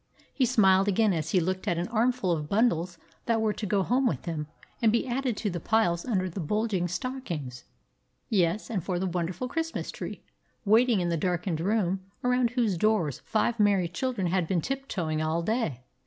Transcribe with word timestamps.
He 0.33 0.47
smiled 0.47 0.87
again, 0.87 1.13
as 1.13 1.29
he 1.29 1.39
looked 1.39 1.67
at 1.67 1.77
an 1.77 1.87
armful 1.89 2.31
of 2.31 2.49
bundles 2.49 2.97
that 3.27 3.39
were 3.39 3.53
to 3.53 3.65
go 3.67 3.83
home 3.83 4.07
with 4.07 4.25
him, 4.25 4.47
and 4.81 4.91
be 4.91 5.07
added 5.07 5.37
to 5.37 5.51
the 5.51 5.59
piles 5.59 6.05
under 6.05 6.27
the 6.27 6.39
bulging 6.39 6.87
stockings: 6.87 7.65
yes, 8.27 8.71
and 8.71 8.83
for 8.83 8.97
the 8.97 9.05
wonderful 9.05 9.47
Christmas 9.47 9.91
tree, 9.91 10.23
waiting 10.65 11.01
in 11.01 11.09
the 11.09 11.17
darkened 11.17 11.59
room, 11.61 11.99
around 12.23 12.49
whose 12.49 12.77
doors 12.79 13.21
five 13.25 13.59
merry 13.59 13.87
children 13.87 14.25
had 14.25 14.47
been 14.47 14.59
tip 14.59 14.87
toeing 14.87 15.21
all 15.23 15.43
day. 15.43 15.83